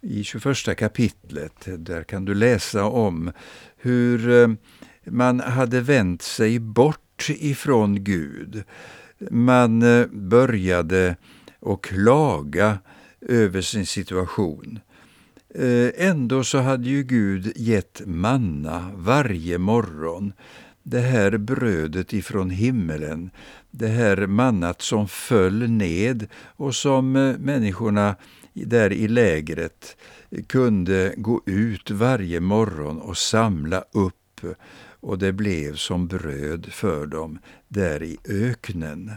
i 0.00 0.24
21 0.24 0.76
kapitlet. 0.76 1.68
Där 1.78 2.04
kan 2.04 2.24
du 2.24 2.34
läsa 2.34 2.84
om 2.84 3.32
hur 3.76 4.30
eh, 4.30 4.48
man 5.04 5.40
hade 5.40 5.80
vänt 5.80 6.22
sig 6.22 6.58
bort 6.58 7.26
ifrån 7.28 8.04
Gud. 8.04 8.64
Man 9.30 9.82
eh, 9.82 10.06
började 10.06 11.16
att 11.60 11.82
klaga 11.82 12.78
över 13.20 13.60
sin 13.60 13.86
situation. 13.86 14.80
Eh, 15.54 16.08
ändå 16.08 16.44
så 16.44 16.58
hade 16.58 16.88
ju 16.88 17.02
Gud 17.02 17.52
gett 17.56 18.02
manna 18.06 18.90
varje 18.94 19.58
morgon. 19.58 20.32
Det 20.82 21.00
här 21.00 21.38
brödet 21.38 22.12
ifrån 22.12 22.50
himmelen, 22.50 23.30
det 23.70 23.88
här 23.88 24.26
mannat 24.26 24.82
som 24.82 25.08
föll 25.08 25.70
ned 25.70 26.26
och 26.34 26.74
som 26.74 27.16
eh, 27.16 27.38
människorna 27.38 28.16
där 28.52 28.92
i 28.92 29.08
lägret 29.08 29.96
kunde 30.46 31.14
gå 31.16 31.42
ut 31.46 31.90
varje 31.90 32.40
morgon 32.40 32.98
och 32.98 33.16
samla 33.16 33.84
upp 33.92 34.16
och 35.00 35.18
det 35.18 35.32
blev 35.32 35.74
som 35.74 36.06
bröd 36.06 36.66
för 36.70 37.06
dem 37.06 37.38
där 37.68 38.02
i 38.02 38.18
öknen. 38.28 39.12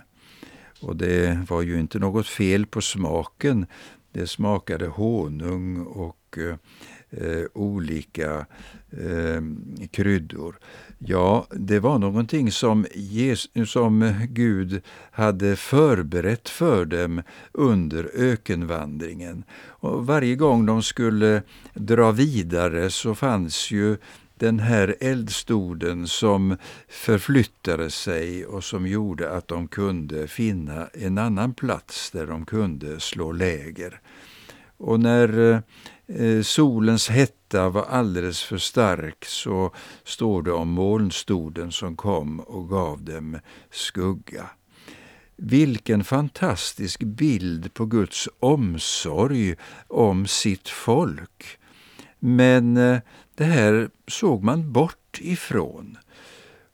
Och 0.81 0.95
det 0.95 1.45
var 1.49 1.61
ju 1.61 1.79
inte 1.79 1.99
något 1.99 2.27
fel 2.27 2.65
på 2.65 2.81
smaken. 2.81 3.65
Det 4.11 4.27
smakade 4.27 4.87
honung 4.87 5.85
och 5.85 6.17
Eh, 6.37 6.55
eh, 7.17 7.45
olika 7.53 8.45
eh, 8.91 9.41
kryddor. 9.91 10.59
Ja, 10.97 11.47
det 11.51 11.79
var 11.79 11.99
någonting 11.99 12.51
som, 12.51 12.85
Jesus, 12.93 13.71
som 13.71 14.13
Gud 14.29 14.81
hade 15.11 15.55
förberett 15.55 16.49
för 16.49 16.85
dem 16.85 17.21
under 17.51 18.09
ökenvandringen. 18.13 19.43
Och 19.67 20.07
varje 20.07 20.35
gång 20.35 20.65
de 20.65 20.83
skulle 20.83 21.41
dra 21.73 22.11
vidare 22.11 22.89
så 22.89 23.15
fanns 23.15 23.71
ju 23.71 23.97
den 24.37 24.59
här 24.59 24.95
eldstoden 24.99 26.07
som 26.07 26.57
förflyttade 26.87 27.89
sig 27.89 28.45
och 28.45 28.63
som 28.63 28.87
gjorde 28.87 29.31
att 29.31 29.47
de 29.47 29.67
kunde 29.67 30.27
finna 30.27 30.87
en 30.93 31.17
annan 31.17 31.53
plats 31.53 32.11
där 32.11 32.27
de 32.27 32.45
kunde 32.45 32.99
slå 32.99 33.31
läger. 33.31 34.01
Och 34.77 34.99
när 34.99 35.51
eh, 35.51 35.59
Eh, 36.15 36.41
solens 36.41 37.09
hetta 37.09 37.69
var 37.69 37.83
alldeles 37.83 38.43
för 38.43 38.57
stark 38.57 39.25
så 39.25 39.71
står 40.03 40.41
det 40.41 40.51
om 40.51 40.69
molnstoden 40.69 41.71
som 41.71 41.95
kom 41.95 42.39
och 42.39 42.69
gav 42.69 43.03
dem 43.03 43.39
skugga. 43.71 44.49
Vilken 45.35 46.03
fantastisk 46.03 47.03
bild 47.03 47.73
på 47.73 47.85
Guds 47.85 48.29
omsorg 48.39 49.55
om 49.87 50.27
sitt 50.27 50.69
folk. 50.69 51.59
Men 52.19 52.77
eh, 52.77 52.99
det 53.35 53.43
här 53.45 53.89
såg 54.07 54.43
man 54.43 54.71
bort 54.71 55.19
ifrån. 55.19 55.97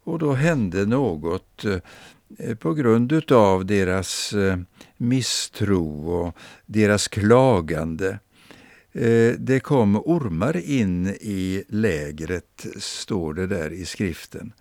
Och 0.03 0.19
då 0.19 0.33
hände 0.33 0.85
något 0.85 1.65
eh, 1.65 2.55
på 2.55 2.73
grund 2.73 3.31
av 3.31 3.65
deras 3.65 4.33
misstro 4.97 6.11
och 6.11 6.37
deras 6.65 7.07
klagande. 7.07 8.19
Eh, 8.99 9.33
det 9.39 9.59
kom 9.59 9.95
ormar 9.95 10.57
in 10.57 11.07
i 11.07 11.63
lägret, 11.67 12.65
står 12.77 13.33
det 13.33 13.47
där 13.47 13.73
i 13.73 13.85
skriften. 13.85 14.53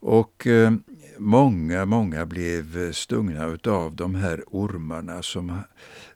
Och 0.00 0.46
eh, 0.46 0.72
många, 1.18 1.84
många 1.84 2.26
blev 2.26 2.92
stungna 2.92 3.58
av 3.64 3.96
de 3.96 4.14
här 4.14 4.44
ormarna 4.46 5.22
som 5.22 5.58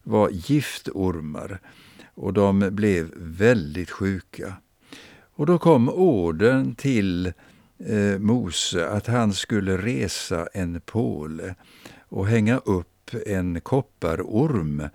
var 0.02 0.30
giftormar 0.30 1.60
och 2.14 2.32
de 2.32 2.68
blev 2.72 3.10
väldigt 3.16 3.90
sjuka. 3.90 4.54
Och 5.34 5.46
då 5.46 5.58
kom 5.58 5.88
orden 5.88 6.74
till 6.74 7.26
eh, 7.78 8.18
Mose 8.18 8.88
att 8.88 9.06
han 9.06 9.32
skulle 9.32 9.76
resa 9.76 10.48
en 10.54 10.80
påle 10.80 11.54
och 12.08 12.26
hänga 12.26 12.58
upp 12.58 13.10
en 13.26 13.60
kopparorm 13.60 14.88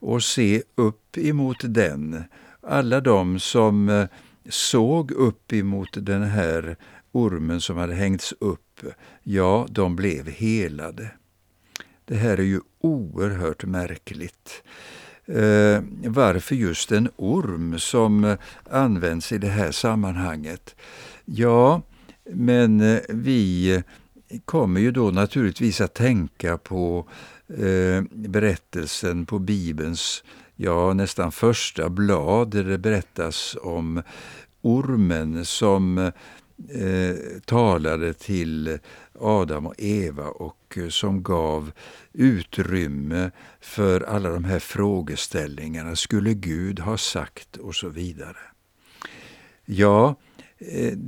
och 0.00 0.22
se 0.22 0.62
upp 0.74 1.18
emot 1.18 1.56
den. 1.60 2.24
Alla 2.60 3.00
de 3.00 3.40
som 3.40 3.88
eh, 3.88 4.06
såg 4.48 5.10
upp 5.10 5.52
emot 5.52 5.88
den 5.92 6.22
här 6.22 6.76
ormen 7.12 7.60
som 7.60 7.76
hade 7.76 7.94
hängts 7.94 8.34
upp, 8.40 8.80
ja, 9.22 9.66
de 9.70 9.96
blev 9.96 10.28
helade. 10.28 11.10
Det 12.04 12.16
här 12.16 12.38
är 12.38 12.42
ju 12.42 12.60
oerhört 12.80 13.64
märkligt. 13.64 14.62
Eh, 15.26 15.82
varför 16.04 16.54
just 16.54 16.92
en 16.92 17.08
orm 17.16 17.78
som 17.78 18.24
eh, 18.24 18.38
används 18.70 19.32
i 19.32 19.38
det 19.38 19.48
här 19.48 19.70
sammanhanget? 19.70 20.76
Ja, 21.24 21.82
men 22.30 22.80
eh, 22.80 23.00
vi 23.08 23.82
kommer 24.44 24.80
ju 24.80 24.90
då 24.90 25.10
naturligtvis 25.10 25.80
att 25.80 25.94
tänka 25.94 26.58
på 26.58 27.08
eh, 27.48 28.02
berättelsen 28.10 29.26
på 29.26 29.38
Bibelns 29.38 30.24
ja, 30.56 30.92
nästan 30.94 31.32
första 31.32 31.88
blad 31.88 32.50
där 32.50 32.64
det 32.64 32.78
berättas 32.78 33.56
om 33.62 34.02
ormen 34.62 35.44
som 35.44 35.98
eh, 35.98 37.16
talade 37.44 38.12
till 38.12 38.78
Adam 39.20 39.66
och 39.66 39.74
Eva 39.78 40.24
och 40.24 40.78
eh, 40.78 40.88
som 40.88 41.22
gav 41.22 41.72
utrymme 42.12 43.30
för 43.60 44.00
alla 44.00 44.30
de 44.30 44.44
här 44.44 44.58
frågeställningarna. 44.58 45.96
Skulle 45.96 46.34
Gud 46.34 46.80
ha 46.80 46.96
sagt 46.96 47.56
och 47.56 47.74
så 47.74 47.88
vidare. 47.88 48.38
Ja, 49.64 50.14
eh, 50.58 50.98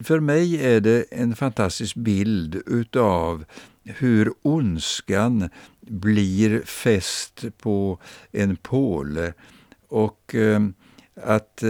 för 0.00 0.20
mig 0.20 0.66
är 0.66 0.80
det 0.80 1.04
en 1.10 1.36
fantastisk 1.36 1.94
bild 1.94 2.62
utav 2.66 3.44
hur 3.84 4.32
ondskan 4.42 5.48
blir 5.86 6.62
fäst 6.64 7.44
på 7.58 7.98
en 8.32 8.56
påle 8.56 9.34
och 9.88 10.34
ehm, 10.34 10.74
att 11.14 11.62
eh, 11.62 11.68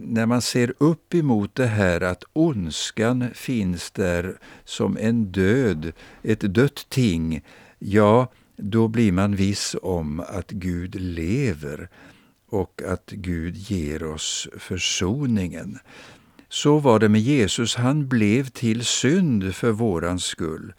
när 0.00 0.26
man 0.26 0.42
ser 0.42 0.74
upp 0.78 1.14
emot 1.14 1.54
det 1.54 1.66
här 1.66 2.00
att 2.00 2.24
ondskan 2.32 3.24
finns 3.34 3.90
där 3.90 4.38
som 4.64 4.96
en 5.00 5.24
död, 5.24 5.92
ett 6.22 6.40
dött 6.40 6.86
ting, 6.88 7.42
ja, 7.78 8.32
då 8.56 8.88
blir 8.88 9.12
man 9.12 9.36
viss 9.36 9.76
om 9.82 10.20
att 10.20 10.50
Gud 10.50 10.94
lever 10.94 11.88
och 12.48 12.82
att 12.82 13.10
Gud 13.10 13.56
ger 13.56 14.04
oss 14.04 14.48
försoningen. 14.58 15.78
Så 16.48 16.78
var 16.78 16.98
det 16.98 17.08
med 17.08 17.20
Jesus, 17.20 17.74
han 17.74 18.08
blev 18.08 18.48
till 18.48 18.84
synd 18.84 19.54
för 19.54 19.70
våran 19.70 20.20
skull. 20.20 20.72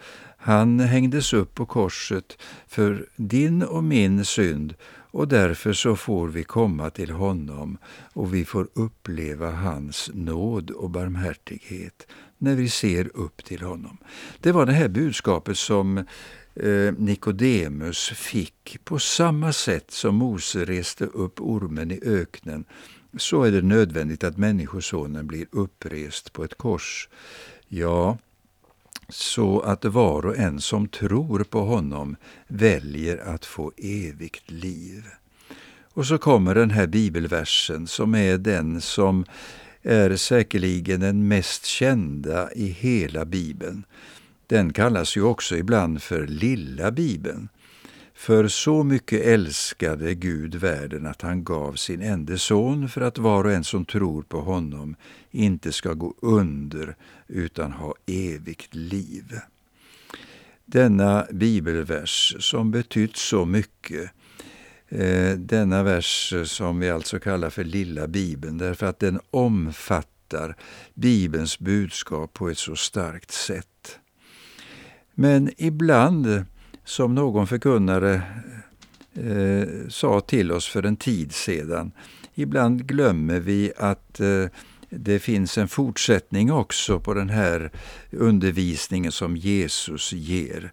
Han 0.46 0.80
hängdes 0.80 1.34
upp 1.34 1.56
på 1.56 1.66
korset 1.66 2.38
för 2.68 3.10
din 3.16 3.64
och 3.64 3.84
min 3.84 4.26
synd 4.26 4.76
och 4.88 5.28
därför 5.28 5.74
så 5.74 5.96
får 5.96 6.28
vi 6.28 6.44
komma 6.44 6.90
till 6.90 7.12
honom 7.12 7.78
och 8.14 8.34
vi 8.34 8.46
får 8.46 8.68
uppleva 8.74 9.52
hans 9.52 10.10
nåd 10.14 10.72
och 10.72 10.90
barmhärtighet 10.90 12.08
när 12.38 12.56
vi 12.56 12.70
ser 12.70 13.18
upp 13.18 13.46
till 13.46 13.62
honom. 13.62 13.98
Det 14.40 14.52
var 14.52 14.66
det 14.66 14.74
här 14.74 14.88
budskapet 14.88 15.58
som 15.58 15.98
eh, 16.56 16.94
Nikodemus 16.98 18.10
fick 18.10 18.78
på 18.84 19.00
samma 19.00 19.54
sätt 19.54 19.92
som 19.92 20.16
Mose 20.16 20.66
reste 20.66 21.06
upp 21.06 21.42
ormen 21.42 21.92
i 21.92 22.00
öknen 22.06 22.66
så 23.18 23.44
är 23.44 23.52
det 23.52 23.62
nödvändigt 23.62 24.24
att 24.24 24.38
Människosonen 24.38 25.28
blir 25.28 25.46
upprest 25.52 26.34
på 26.34 26.44
ett 26.44 26.58
kors. 26.58 27.10
Ja, 27.68 28.18
så 29.10 29.60
att 29.60 29.86
var 29.86 30.26
och 30.26 30.38
en 30.38 30.62
som 30.62 30.88
tror 30.88 31.44
på 31.44 31.62
honom 31.62 32.16
väljer 32.48 33.18
att 33.18 33.46
få 33.46 33.72
evigt 33.78 34.52
liv. 34.52 35.04
Och 35.94 36.06
så 36.06 36.18
kommer 36.18 36.56
den 36.56 36.72
här 36.72 36.88
bibelversen 36.88 37.88
som 37.88 38.16
är 38.16 38.38
den 38.38 38.82
som 38.82 39.26
är 39.82 40.16
säkerligen 40.16 41.00
den 41.00 41.28
mest 41.28 41.66
kända 41.66 42.52
i 42.54 42.68
hela 42.68 43.26
bibeln. 43.26 43.84
Den 44.48 44.74
kallas 44.74 45.18
ju 45.18 45.24
också 45.24 45.58
ibland 45.58 46.02
för 46.02 46.28
lilla 46.28 46.92
bibeln. 46.92 47.50
För 48.16 48.48
så 48.48 48.84
mycket 48.84 49.26
älskade 49.26 50.16
Gud 50.16 50.56
världen 50.56 51.06
att 51.06 51.22
han 51.22 51.44
gav 51.44 51.74
sin 51.74 52.02
enda 52.02 52.38
son 52.38 52.90
för 52.90 53.02
att 53.02 53.18
var 53.18 53.44
och 53.44 53.52
en 53.52 53.64
som 53.64 53.86
tror 53.86 54.24
på 54.24 54.42
honom 54.42 54.96
inte 55.32 55.72
ska 55.72 55.94
gå 55.94 56.16
under 56.22 56.96
utan 57.28 57.72
ha 57.72 57.96
evigt 58.06 58.76
liv. 58.76 59.40
Denna 60.66 61.28
bibelvers 61.32 62.36
som 62.40 62.72
betytt 62.72 63.16
så 63.16 63.46
mycket 63.46 64.12
eh, 64.90 65.32
denna 65.38 65.84
vers 65.84 66.34
som 66.46 66.80
vi 66.80 66.90
alltså 66.90 67.20
kallar 67.20 67.50
för 67.50 67.64
lilla 67.64 68.08
bibeln 68.08 68.58
därför 68.58 68.86
att 68.86 69.00
den 69.00 69.20
omfattar 69.32 70.56
Bibelns 70.94 71.60
budskap 71.60 72.34
på 72.34 72.50
ett 72.50 72.58
så 72.58 72.76
starkt 72.76 73.32
sätt. 73.32 74.00
Men 75.14 75.52
ibland 75.58 76.46
som 76.86 77.16
någon 77.16 77.48
förkunnare 77.48 78.22
eh, 79.14 79.68
sa 79.90 80.22
till 80.22 80.52
oss 80.52 80.68
för 80.68 80.84
en 80.84 80.98
tid 80.98 81.32
sedan. 81.32 81.92
Ibland 82.36 82.88
glömmer 82.88 83.40
vi 83.40 83.72
att 83.78 84.20
eh, 84.20 84.46
det 84.90 85.20
finns 85.20 85.58
en 85.58 85.68
fortsättning 85.68 86.52
också 86.52 87.00
på 87.00 87.14
den 87.14 87.30
här 87.30 87.72
undervisningen 88.12 89.12
som 89.12 89.38
Jesus 89.38 90.14
ger. 90.14 90.72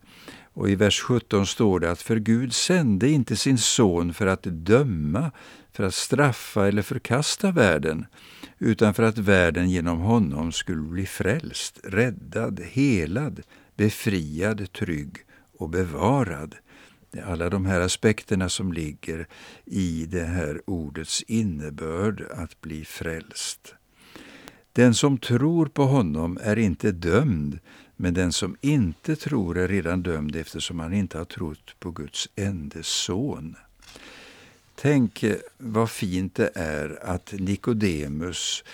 Och 0.55 0.70
I 0.70 0.75
vers 0.75 1.01
17 1.01 1.46
står 1.46 1.81
det 1.81 1.90
att 1.90 2.03
för 2.03 2.16
Gud 2.16 2.55
sände 2.55 3.09
inte 3.09 3.37
sin 3.37 3.59
son 3.59 4.14
för 4.14 4.27
att 4.27 4.42
döma, 4.42 5.31
för 5.72 5.85
att 5.85 5.94
straffa 5.94 6.68
eller 6.68 6.83
förkasta 6.83 7.51
världen, 7.51 8.07
utan 8.59 8.94
för 8.94 9.03
att 9.03 9.18
världen 9.18 9.70
genom 9.70 9.98
honom 9.98 10.53
skulle 10.53 10.83
bli 10.83 11.07
frälst, 11.07 11.81
räddad, 11.85 12.61
helad, 12.61 13.40
befriad, 13.77 14.72
trygg 14.72 15.25
och 15.62 15.68
bevarad. 15.68 16.55
Alla 17.25 17.51
de 17.51 17.66
här 17.66 17.81
aspekterna 17.81 18.48
som 18.48 18.72
ligger 18.72 19.27
i 19.64 20.07
det 20.07 20.25
här 20.25 20.61
ordets 20.66 21.22
innebörd, 21.22 22.25
att 22.31 22.61
bli 22.61 22.85
frälst. 22.85 23.75
Den 24.72 24.94
som 24.94 25.18
tror 25.18 25.66
på 25.66 25.85
honom 25.85 26.38
är 26.42 26.59
inte 26.59 26.92
dömd, 26.92 27.59
men 27.96 28.14
den 28.14 28.33
som 28.33 28.57
inte 28.61 29.16
tror 29.16 29.59
är 29.59 29.68
redan 29.68 30.03
dömd 30.03 30.37
eftersom 30.37 30.81
han 30.81 30.92
inte 30.92 31.18
har 31.18 31.25
trott 31.25 31.75
på 31.79 31.90
Guds 31.90 32.29
enda 32.37 32.83
son. 32.83 33.57
Tänk 34.75 35.22
eh, 35.22 35.37
vad 35.59 35.90
fint 35.90 36.35
det 36.35 36.51
är 36.55 36.98
att 37.03 37.33
Nikodemus 37.33 38.64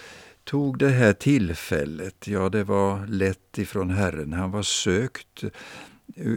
tog 0.44 0.78
det 0.78 0.88
här 0.88 1.12
tillfället, 1.12 2.26
ja 2.26 2.48
det 2.48 2.64
var 2.64 3.06
lätt 3.06 3.58
ifrån 3.58 3.90
Herren, 3.90 4.32
han 4.32 4.50
var 4.50 4.62
sökt 4.62 5.44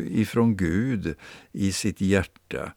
ifrån 0.09 0.57
Gud 0.57 1.15
i 1.51 1.71
sitt 1.71 2.01
hjärta. 2.01 2.73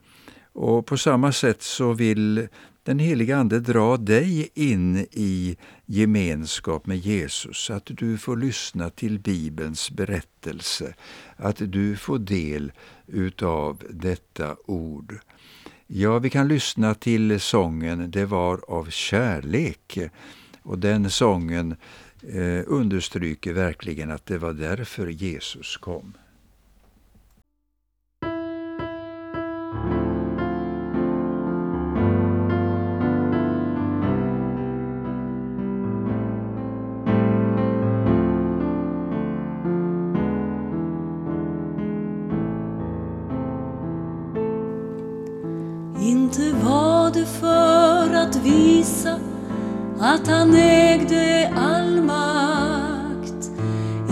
Och 0.53 0.87
på 0.87 0.97
samma 0.97 1.33
sätt 1.33 1.63
så 1.63 1.93
vill 1.93 2.49
den 2.83 2.99
heliga 2.99 3.37
Ande 3.37 3.61
dra 3.61 3.97
dig 3.97 4.51
in 4.55 5.07
i 5.13 5.57
gemenskap 5.87 6.87
med 6.87 6.99
Jesus, 6.99 7.71
att 7.71 7.87
du 7.87 8.19
får 8.19 8.37
lyssna 8.37 8.91
till 8.91 9.19
Bibelns 9.19 9.91
berättelse, 9.91 10.95
att 11.37 11.57
du 11.59 11.97
får 11.97 12.19
del 12.19 12.73
utav 13.07 13.83
detta 13.91 14.57
ord. 14.67 15.19
Ja, 15.87 16.19
vi 16.19 16.31
kan 16.31 16.49
lyssna 16.49 16.95
till 16.95 17.41
sången 17.41 18.11
Det 18.11 18.25
var 18.25 18.61
av 18.69 18.91
kärlek. 18.91 19.99
Och 20.63 20.79
den 20.79 21.11
sången 21.11 21.77
eh, 22.23 22.63
understryker 22.67 23.53
verkligen 23.53 24.11
att 24.11 24.27
det 24.27 24.39
var 24.39 24.53
därför 24.53 25.07
Jesus 25.07 25.77
kom. 25.77 26.15
Att 50.01 50.29
han 50.29 50.55
ägde 50.55 51.53
all 51.57 52.03
makt. 52.03 53.51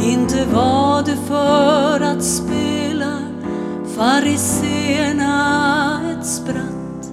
Inte 0.03 0.45
var 0.45 1.03
det 1.03 1.17
för 1.17 2.01
att 2.01 2.25
spela 2.25 3.19
fariséerna 3.97 5.35
ett 6.13 6.27
spratt. 6.27 7.13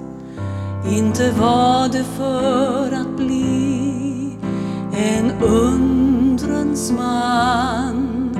Inte 0.92 1.32
var 1.32 1.88
det 1.88 2.04
för 2.04 2.92
att 2.92 3.18
bli 3.18 4.38
en 4.94 5.32
undrens 5.42 6.92
man. 6.92 8.38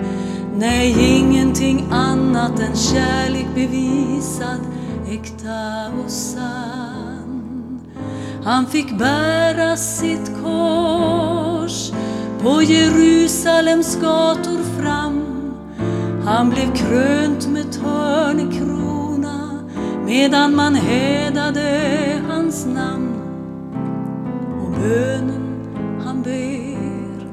Nej, 0.56 1.18
ingenting 1.18 1.88
annat 1.92 2.60
än 2.60 2.76
kärlek 2.76 3.48
bevisad, 3.56 4.60
äkta 5.08 5.92
och 6.04 6.12
sann. 6.12 6.79
Han 8.44 8.66
fick 8.66 8.98
bära 8.98 9.78
sitt 9.78 10.32
kors 10.44 11.92
på 12.42 12.62
Jerusalems 12.62 13.96
gator 14.02 14.82
fram. 14.82 15.24
Han 16.26 16.50
blev 16.50 16.76
krönt 16.76 17.48
med 17.48 17.72
törnekrona 17.72 19.60
medan 20.06 20.56
man 20.56 20.76
hädade 20.76 22.22
hans 22.30 22.66
namn. 22.66 23.16
Och 24.62 24.72
bönen 24.72 25.68
han 26.06 26.22
ber 26.22 27.28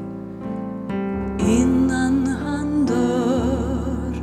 innan 1.49 2.37
han 2.47 2.87
dör 2.87 4.23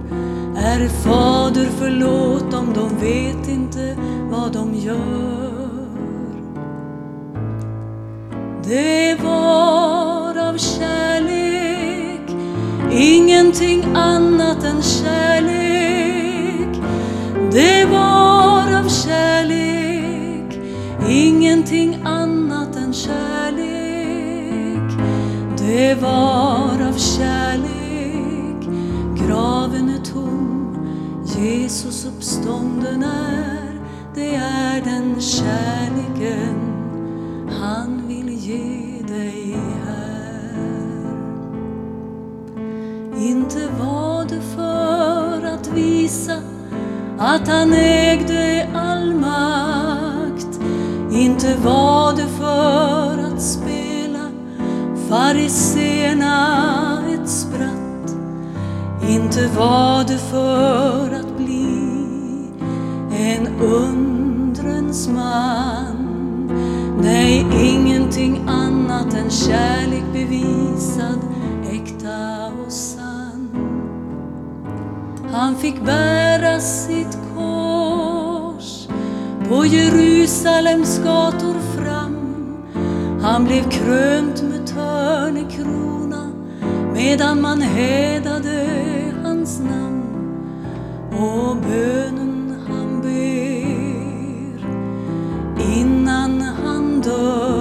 är 0.56 0.88
Fader 0.88 1.70
förlåt 1.80 2.52
dem, 2.52 2.74
de 2.74 2.90
vet 3.06 3.48
inte 3.48 3.98
vad 4.32 4.54
de 4.54 4.76
gör. 4.76 5.43
Det 8.66 9.16
var 9.24 10.38
av 10.50 10.58
kärlek, 10.58 12.36
ingenting 12.92 13.84
annat 13.96 14.64
än 14.64 14.82
kärlek. 14.82 16.78
Det 17.52 17.86
var 17.86 18.80
av 18.80 18.90
kärlek, 18.90 20.60
ingenting 21.10 21.98
annat 22.06 22.76
än 22.76 22.94
kärlek. 22.94 23.54
Det 25.58 25.96
var 26.02 26.88
av 26.90 26.98
kärlek, 26.98 28.68
graven 29.18 29.90
är 29.90 30.06
tom, 30.14 30.78
Jesus 31.38 32.06
uppstånden 32.06 33.04
är, 33.04 33.80
det 34.16 34.36
är 34.36 34.82
den 34.82 35.22
kärleken 35.22 36.63
ge 38.46 39.02
dig 39.08 39.58
här. 39.86 40.54
Inte 43.18 43.70
var 43.80 44.26
det 44.26 44.42
för 44.56 45.46
att 45.54 45.68
visa 45.68 46.34
att 47.20 47.48
han 47.48 47.74
ägde 47.74 48.70
all 48.74 49.16
makt. 49.16 50.60
Inte 51.12 51.56
var 51.64 52.14
det 52.16 52.28
för 52.28 53.34
att 53.34 53.42
spela 53.42 54.30
fariséerna 55.10 56.38
ett 57.14 57.30
spratt. 57.30 58.16
Inte 59.10 59.48
var 59.58 60.04
det 60.04 60.18
för 60.18 61.12
att 61.12 61.38
bli 61.38 61.68
en 63.12 63.48
undrens 63.62 65.08
man. 65.08 66.04
Nej, 67.02 67.46
någonting 68.14 68.48
annat 68.48 69.14
än 69.14 69.30
kärlek 69.30 70.04
bevisad, 70.14 71.20
äkta 71.72 72.52
och 72.66 72.72
sann. 72.72 73.50
Han 75.32 75.56
fick 75.56 75.82
bära 75.86 76.60
sitt 76.60 77.18
kors 77.36 78.88
på 79.50 79.66
Jerusalems 79.66 81.00
gator 81.04 81.60
fram. 81.78 82.18
Han 83.22 83.46
blev 83.46 83.70
krönt 83.70 84.42
med 84.42 84.68
törnekrona 84.68 86.32
medan 86.94 87.42
man 87.42 87.62
hädade 87.62 88.68
hans 89.24 89.60
namn 89.60 90.04
och 91.12 91.56
bönen 91.56 92.56
han 92.68 93.02
ber 93.02 94.68
innan 95.76 96.42
han 96.42 97.02
dör 97.02 97.53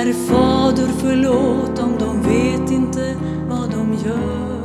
Herre 0.00 0.14
Fader 0.14 0.88
förlåt 1.00 1.78
om 1.78 1.98
de 1.98 2.22
vet 2.22 2.70
inte 2.70 3.16
vad 3.48 3.70
de 3.70 3.94
gör. 3.94 4.60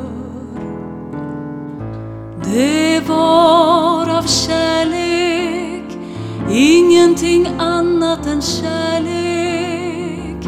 Det 2.43 2.99
var 3.07 4.17
av 4.17 4.27
kärlek, 4.27 5.97
ingenting 6.51 7.47
annat 7.57 8.27
än 8.27 8.41
kärlek. 8.41 10.47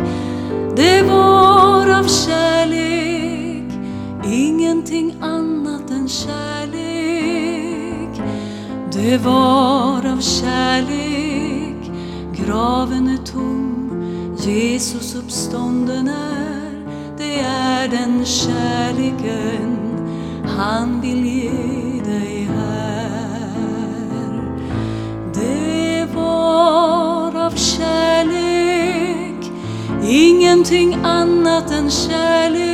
Det 0.75 1.01
var 1.01 1.99
av 1.99 2.07
kärlek, 2.07 3.73
ingenting 4.25 5.15
annat 5.21 5.91
än 5.91 6.09
kärlek. 6.09 8.21
Det 8.91 9.17
var 9.17 10.11
av 10.13 10.21
kärlek, 10.21 11.91
graven 12.35 13.07
är 13.07 13.25
tom, 13.25 13.86
Jesus 14.39 15.15
uppstånden 15.15 16.07
är, 16.07 16.85
det 17.17 17.39
är 17.39 17.87
den 17.87 18.25
kärleken 18.25 19.77
han 20.57 21.01
vill 21.01 21.25
ge 21.25 21.51
dig 22.05 22.49
här. 22.55 23.51
Det 25.33 26.07
var 26.15 27.45
av 27.45 27.55
kärlek, 27.55 29.51
ingenting 30.09 30.93
annat 31.03 31.71
än 31.71 31.89
kärlek. 31.89 32.67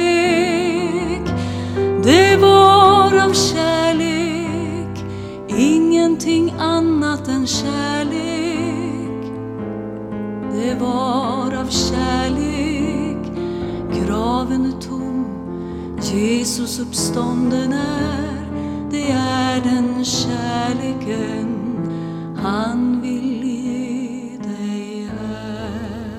Det 2.04 2.38
var 2.41 3.26
av 3.26 3.34
kärlek, 3.34 5.06
ingenting 5.58 6.54
annat 6.60 7.28
än 7.28 7.47
kärlek. 7.47 8.13
Det 10.54 10.76
var 10.80 11.42
av 11.63 11.69
kärlek, 11.69 13.17
graven 13.93 14.65
är 14.65 14.82
tom, 14.82 15.26
Jesus 16.02 16.80
uppstånden 16.80 17.73
är, 17.73 18.52
det 18.91 19.12
är 19.12 19.62
den 19.62 20.06
kärleken 20.06 21.47
han 22.38 23.02
vill 23.02 23.43
ge 23.43 24.38
dig 24.38 25.10
här. 25.12 26.13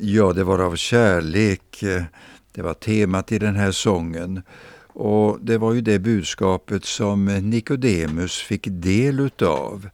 Ja, 0.00 0.32
det 0.32 0.44
var 0.44 0.58
av 0.58 0.76
kärlek. 0.76 1.82
Eh, 1.82 2.02
det 2.54 2.62
var 2.62 2.74
temat 2.74 3.32
i 3.32 3.38
den 3.38 3.56
här 3.56 3.72
sången. 3.72 4.42
Och 4.98 5.38
det 5.40 5.58
var 5.58 5.72
ju 5.72 5.80
det 5.80 5.98
budskapet 5.98 6.84
som 6.84 7.24
Nikodemus 7.24 8.38
fick 8.38 8.66
del 8.70 9.20
utav. 9.20 9.88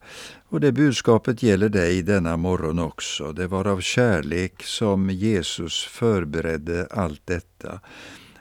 Och 0.49 0.59
det 0.59 0.71
budskapet 0.71 1.43
gäller 1.43 1.69
dig 1.69 2.01
denna 2.01 2.37
morgon 2.37 2.79
också. 2.79 3.31
Det 3.33 3.47
var 3.47 3.67
av 3.67 3.81
kärlek 3.81 4.63
som 4.63 5.09
Jesus 5.09 5.83
förberedde 5.83 6.87
allt 6.91 7.21
detta. 7.25 7.79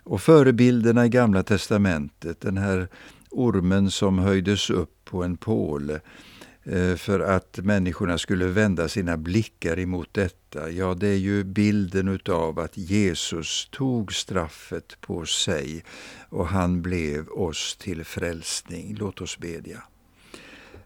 Och 0.04 0.20
förebilderna 0.20 1.06
i 1.06 1.08
Gamla 1.08 1.42
testamentet, 1.42 2.40
den 2.40 2.58
här 2.58 2.88
ormen 3.30 3.90
som 3.90 4.18
höjdes 4.18 4.70
upp 4.70 5.04
på 5.04 5.24
en 5.24 5.36
påle 5.36 6.00
Eh, 6.64 6.96
för 6.96 7.20
att 7.20 7.58
människorna 7.62 8.18
skulle 8.18 8.46
vända 8.46 8.88
sina 8.88 9.16
blickar 9.16 9.78
emot 9.78 10.08
detta. 10.12 10.70
Ja, 10.70 10.94
det 10.94 11.08
är 11.08 11.18
ju 11.18 11.44
bilden 11.44 12.08
utav 12.08 12.58
att 12.58 12.76
Jesus 12.76 13.68
tog 13.70 14.12
straffet 14.12 15.00
på 15.00 15.26
sig 15.26 15.84
och 16.28 16.48
han 16.48 16.82
blev 16.82 17.28
oss 17.28 17.76
till 17.76 18.04
frälsning. 18.04 18.96
Låt 18.98 19.20
oss 19.20 19.38
bedja. 19.38 19.82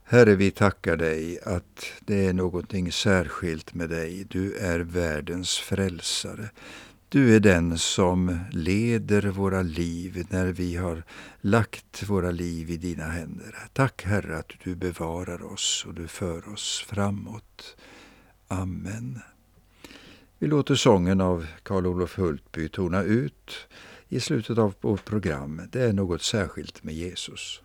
Herre, 0.05 0.35
vi 0.35 0.51
tackar 0.51 0.97
dig 0.97 1.39
att 1.45 1.87
det 2.01 2.27
är 2.27 2.33
någonting 2.33 2.93
särskilt 2.93 3.75
med 3.75 3.89
dig. 3.89 4.27
Du 4.31 4.57
är 4.57 4.79
världens 4.79 5.59
frälsare. 5.59 6.51
Du 7.09 7.37
är 7.37 7.40
den 7.40 7.79
som 7.79 8.38
leder 8.51 9.23
våra 9.23 9.62
liv 9.62 10.27
när 10.31 10.47
vi 10.47 10.77
har 10.77 11.03
lagt 11.40 12.09
våra 12.09 12.31
liv 12.31 12.71
i 12.71 12.77
dina 12.77 13.05
händer. 13.05 13.55
Tack 13.73 14.05
Herre 14.05 14.38
att 14.38 14.53
du 14.64 14.75
bevarar 14.75 15.53
oss 15.53 15.85
och 15.88 15.95
du 15.95 16.09
för 16.09 16.53
oss 16.53 16.85
framåt. 16.88 17.77
Amen. 18.49 19.21
Vi 20.38 20.47
låter 20.47 20.75
sången 20.75 21.21
av 21.21 21.47
Karl 21.62 21.87
Olof 21.87 22.19
Hultby 22.19 22.69
tona 22.69 23.03
ut 23.03 23.69
i 24.09 24.21
slutet 24.21 24.59
av 24.59 24.75
vårt 24.81 25.05
program. 25.05 25.62
Det 25.73 25.83
är 25.83 25.92
något 25.92 26.23
särskilt 26.23 26.85
med 26.85 26.95
Jesus. 26.95 27.61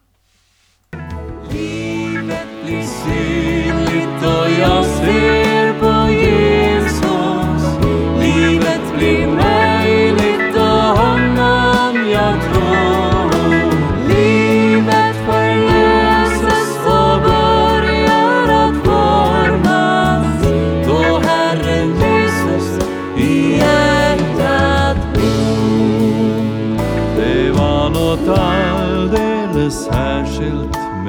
Livet 1.51 2.47
blir 2.63 2.84
synligt 2.84 4.25
och 4.25 4.62
jag 4.62 4.86
ser 4.86 5.40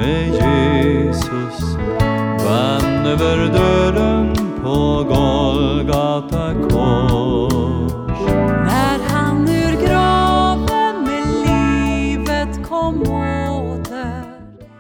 med 0.03 0.27
Jesus. 0.27 1.77
Vann 2.45 3.07
över 3.07 3.37
döden. 3.37 4.12